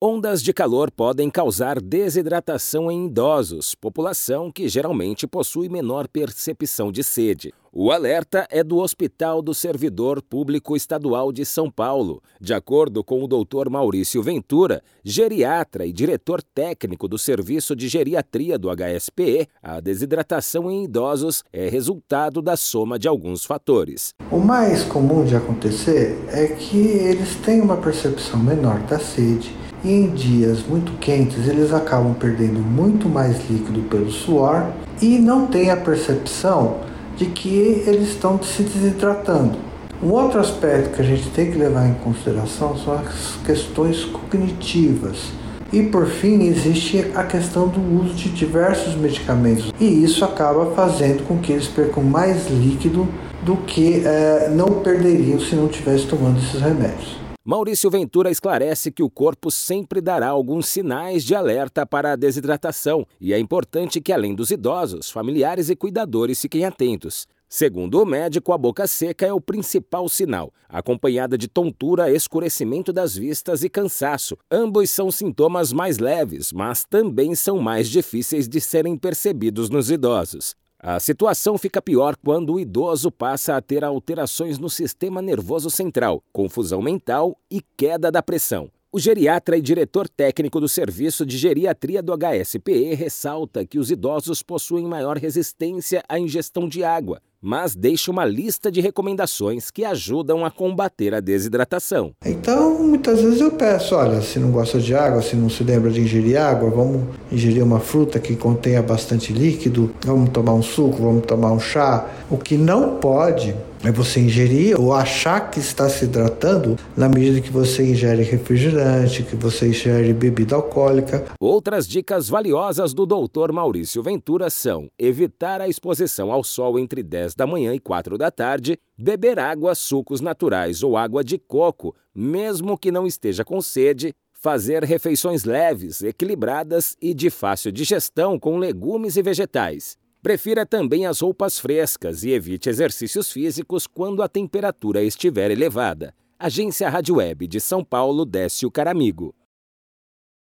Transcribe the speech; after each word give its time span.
Ondas 0.00 0.44
de 0.44 0.52
calor 0.52 0.92
podem 0.92 1.28
causar 1.28 1.80
desidratação 1.80 2.88
em 2.88 3.06
idosos, 3.06 3.74
população 3.74 4.48
que 4.48 4.68
geralmente 4.68 5.26
possui 5.26 5.68
menor 5.68 6.06
percepção 6.06 6.92
de 6.92 7.02
sede. 7.02 7.52
O 7.72 7.90
alerta 7.90 8.46
é 8.48 8.62
do 8.62 8.78
Hospital 8.78 9.42
do 9.42 9.52
Servidor 9.52 10.22
Público 10.22 10.76
Estadual 10.76 11.32
de 11.32 11.44
São 11.44 11.68
Paulo. 11.68 12.22
De 12.40 12.54
acordo 12.54 13.02
com 13.02 13.24
o 13.24 13.26
Dr. 13.26 13.68
Maurício 13.68 14.22
Ventura, 14.22 14.84
geriatra 15.02 15.84
e 15.84 15.92
diretor 15.92 16.44
técnico 16.44 17.08
do 17.08 17.18
Serviço 17.18 17.74
de 17.74 17.88
Geriatria 17.88 18.56
do 18.56 18.68
HSPE, 18.70 19.48
a 19.60 19.80
desidratação 19.80 20.70
em 20.70 20.84
idosos 20.84 21.42
é 21.52 21.68
resultado 21.68 22.40
da 22.40 22.56
soma 22.56 23.00
de 23.00 23.08
alguns 23.08 23.44
fatores. 23.44 24.14
O 24.30 24.38
mais 24.38 24.84
comum 24.84 25.24
de 25.24 25.34
acontecer 25.34 26.16
é 26.28 26.46
que 26.46 26.78
eles 26.78 27.34
têm 27.44 27.60
uma 27.60 27.76
percepção 27.76 28.38
menor 28.38 28.78
da 28.84 29.00
sede 29.00 29.52
e 29.84 29.92
em 29.92 30.10
dias 30.10 30.64
muito 30.66 30.92
quentes 30.98 31.46
eles 31.48 31.72
acabam 31.72 32.14
perdendo 32.14 32.60
muito 32.60 33.08
mais 33.08 33.38
líquido 33.48 33.82
pelo 33.82 34.10
suor 34.10 34.72
e 35.00 35.18
não 35.18 35.46
têm 35.46 35.70
a 35.70 35.76
percepção 35.76 36.78
de 37.16 37.26
que 37.26 37.82
eles 37.86 38.10
estão 38.10 38.40
se 38.42 38.62
desidratando. 38.62 39.58
Um 40.02 40.10
outro 40.10 40.38
aspecto 40.38 40.94
que 40.94 41.02
a 41.02 41.04
gente 41.04 41.28
tem 41.30 41.50
que 41.50 41.58
levar 41.58 41.88
em 41.88 41.94
consideração 41.94 42.76
são 42.76 42.94
as 42.94 43.36
questões 43.44 44.04
cognitivas. 44.04 45.32
E 45.72 45.82
por 45.82 46.06
fim, 46.06 46.44
existe 46.44 47.10
a 47.14 47.24
questão 47.24 47.68
do 47.68 47.80
uso 48.00 48.14
de 48.14 48.30
diversos 48.30 48.94
medicamentos, 48.94 49.72
e 49.78 50.02
isso 50.02 50.24
acaba 50.24 50.70
fazendo 50.70 51.26
com 51.26 51.38
que 51.38 51.52
eles 51.52 51.66
percam 51.66 52.02
mais 52.02 52.48
líquido 52.48 53.06
do 53.42 53.56
que 53.56 54.02
é, 54.04 54.50
não 54.54 54.66
perderiam 54.66 55.38
se 55.38 55.54
não 55.54 55.66
estivesse 55.66 56.06
tomando 56.06 56.38
esses 56.38 56.60
remédios. 56.60 57.27
Maurício 57.50 57.88
Ventura 57.88 58.30
esclarece 58.30 58.92
que 58.92 59.02
o 59.02 59.08
corpo 59.08 59.50
sempre 59.50 60.02
dará 60.02 60.28
alguns 60.28 60.68
sinais 60.68 61.24
de 61.24 61.34
alerta 61.34 61.86
para 61.86 62.12
a 62.12 62.14
desidratação 62.14 63.06
e 63.18 63.32
é 63.32 63.38
importante 63.38 64.02
que, 64.02 64.12
além 64.12 64.34
dos 64.34 64.50
idosos, 64.50 65.10
familiares 65.10 65.70
e 65.70 65.74
cuidadores 65.74 66.42
fiquem 66.42 66.66
atentos. 66.66 67.26
Segundo 67.48 68.02
o 68.02 68.04
médico, 68.04 68.52
a 68.52 68.58
boca 68.58 68.86
seca 68.86 69.24
é 69.24 69.32
o 69.32 69.40
principal 69.40 70.10
sinal, 70.10 70.52
acompanhada 70.68 71.38
de 71.38 71.48
tontura, 71.48 72.12
escurecimento 72.12 72.92
das 72.92 73.16
vistas 73.16 73.64
e 73.64 73.70
cansaço. 73.70 74.36
Ambos 74.50 74.90
são 74.90 75.10
sintomas 75.10 75.72
mais 75.72 75.96
leves, 75.96 76.52
mas 76.52 76.84
também 76.84 77.34
são 77.34 77.58
mais 77.58 77.88
difíceis 77.88 78.46
de 78.46 78.60
serem 78.60 78.94
percebidos 78.94 79.70
nos 79.70 79.90
idosos. 79.90 80.54
A 80.80 81.00
situação 81.00 81.58
fica 81.58 81.82
pior 81.82 82.14
quando 82.24 82.54
o 82.54 82.60
idoso 82.60 83.10
passa 83.10 83.56
a 83.56 83.60
ter 83.60 83.82
alterações 83.82 84.60
no 84.60 84.70
sistema 84.70 85.20
nervoso 85.20 85.70
central, 85.70 86.22
confusão 86.32 86.80
mental 86.80 87.36
e 87.50 87.60
queda 87.76 88.12
da 88.12 88.22
pressão. 88.22 88.70
O 88.92 89.00
geriatra 89.00 89.58
e 89.58 89.60
diretor 89.60 90.08
técnico 90.08 90.60
do 90.60 90.68
Serviço 90.68 91.26
de 91.26 91.36
Geriatria 91.36 92.00
do 92.00 92.12
HSPE 92.16 92.94
ressalta 92.94 93.66
que 93.66 93.78
os 93.78 93.90
idosos 93.90 94.40
possuem 94.40 94.86
maior 94.86 95.18
resistência 95.18 96.02
à 96.08 96.16
ingestão 96.16 96.68
de 96.68 96.84
água, 96.84 97.20
mas 97.42 97.74
deixa 97.74 98.10
uma 98.10 98.24
lista 98.24 98.70
de 98.70 98.80
recomendações 98.80 99.72
que 99.72 99.84
ajudam 99.84 100.44
a 100.44 100.50
combater 100.50 101.12
a 101.12 101.20
desidratação. 101.20 102.12
Então, 102.24 102.82
muitas 102.82 103.20
vezes 103.20 103.40
eu 103.40 103.50
peço, 103.50 103.96
olha, 103.96 104.22
se 104.22 104.38
não 104.38 104.52
gosta 104.52 104.78
de 104.78 104.94
água, 104.94 105.22
se 105.22 105.34
não 105.34 105.50
se 105.50 105.64
lembra 105.64 105.90
de 105.90 106.00
ingerir 106.00 106.40
água, 106.40 106.70
vamos 106.70 107.17
ingerir 107.30 107.62
uma 107.62 107.80
fruta 107.80 108.18
que 108.18 108.36
contenha 108.36 108.82
bastante 108.82 109.32
líquido, 109.32 109.90
vamos 110.04 110.30
tomar 110.30 110.54
um 110.54 110.62
suco, 110.62 111.02
vamos 111.02 111.26
tomar 111.26 111.52
um 111.52 111.60
chá. 111.60 112.06
O 112.30 112.36
que 112.36 112.56
não 112.56 112.96
pode 112.96 113.54
é 113.84 113.92
você 113.92 114.20
ingerir 114.20 114.80
ou 114.80 114.92
achar 114.92 115.50
que 115.50 115.60
está 115.60 115.88
se 115.88 116.04
hidratando 116.04 116.76
na 116.96 117.08
medida 117.08 117.40
que 117.40 117.50
você 117.50 117.82
ingere 117.84 118.22
refrigerante, 118.22 119.22
que 119.22 119.36
você 119.36 119.68
ingere 119.68 120.12
bebida 120.12 120.56
alcoólica. 120.56 121.24
Outras 121.40 121.86
dicas 121.86 122.28
valiosas 122.28 122.92
do 122.92 123.06
Dr. 123.06 123.52
Maurício 123.52 124.02
Ventura 124.02 124.50
são 124.50 124.90
evitar 124.98 125.60
a 125.60 125.68
exposição 125.68 126.32
ao 126.32 126.42
sol 126.42 126.78
entre 126.78 127.02
10 127.02 127.34
da 127.34 127.46
manhã 127.46 127.74
e 127.74 127.78
4 127.78 128.18
da 128.18 128.30
tarde, 128.30 128.78
beber 128.96 129.38
água, 129.38 129.74
sucos 129.74 130.20
naturais 130.20 130.82
ou 130.82 130.96
água 130.96 131.22
de 131.22 131.38
coco, 131.38 131.94
mesmo 132.14 132.76
que 132.76 132.90
não 132.90 133.06
esteja 133.06 133.44
com 133.44 133.60
sede, 133.60 134.14
fazer 134.38 134.84
refeições 134.84 135.44
leves, 135.44 136.00
equilibradas 136.02 136.96
e 137.02 137.12
de 137.12 137.28
fácil 137.28 137.72
digestão 137.72 138.38
com 138.38 138.56
legumes 138.56 139.16
e 139.16 139.22
vegetais. 139.22 139.96
Prefira 140.22 140.64
também 140.64 141.06
as 141.06 141.20
roupas 141.20 141.58
frescas 141.58 142.22
e 142.22 142.30
evite 142.30 142.68
exercícios 142.68 143.32
físicos 143.32 143.86
quando 143.86 144.22
a 144.22 144.28
temperatura 144.28 145.02
estiver 145.02 145.50
elevada. 145.50 146.14
Agência 146.38 146.88
Rádio 146.88 147.16
Web 147.16 147.48
de 147.48 147.60
São 147.60 147.84
Paulo, 147.84 148.24
Décio 148.24 148.70
Caramigo. 148.70 149.34